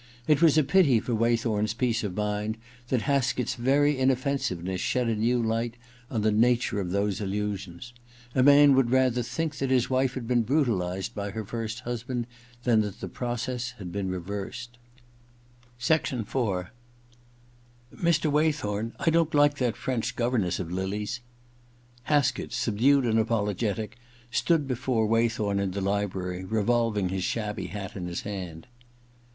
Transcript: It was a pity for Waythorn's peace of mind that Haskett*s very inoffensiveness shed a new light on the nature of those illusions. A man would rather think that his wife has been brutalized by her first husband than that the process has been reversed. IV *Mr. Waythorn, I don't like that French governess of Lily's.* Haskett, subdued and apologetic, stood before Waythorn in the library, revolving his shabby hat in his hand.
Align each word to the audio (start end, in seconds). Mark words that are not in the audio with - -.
It 0.27 0.41
was 0.41 0.57
a 0.57 0.63
pity 0.63 0.99
for 0.99 1.13
Waythorn's 1.13 1.75
peace 1.75 2.03
of 2.03 2.15
mind 2.15 2.57
that 2.87 3.03
Haskett*s 3.03 3.53
very 3.53 3.99
inoffensiveness 3.99 4.81
shed 4.81 5.07
a 5.07 5.15
new 5.15 5.39
light 5.39 5.75
on 6.09 6.23
the 6.23 6.31
nature 6.31 6.79
of 6.81 6.89
those 6.89 7.21
illusions. 7.21 7.93
A 8.33 8.41
man 8.41 8.73
would 8.73 8.89
rather 8.89 9.21
think 9.21 9.57
that 9.57 9.69
his 9.69 9.91
wife 9.91 10.15
has 10.15 10.23
been 10.23 10.41
brutalized 10.41 11.13
by 11.13 11.29
her 11.29 11.45
first 11.45 11.81
husband 11.81 12.25
than 12.63 12.81
that 12.81 12.99
the 12.99 13.07
process 13.07 13.75
has 13.77 13.89
been 13.89 14.09
reversed. 14.09 14.79
IV 15.79 16.01
*Mr. 16.01 16.71
Waythorn, 18.31 18.93
I 18.99 19.11
don't 19.11 19.35
like 19.35 19.57
that 19.59 19.75
French 19.77 20.15
governess 20.15 20.57
of 20.59 20.71
Lily's.* 20.71 21.19
Haskett, 22.05 22.53
subdued 22.53 23.05
and 23.05 23.19
apologetic, 23.19 23.97
stood 24.31 24.67
before 24.67 25.05
Waythorn 25.07 25.59
in 25.59 25.69
the 25.69 25.79
library, 25.81 26.43
revolving 26.43 27.09
his 27.09 27.23
shabby 27.23 27.67
hat 27.67 27.95
in 27.95 28.07
his 28.07 28.21
hand. 28.21 28.65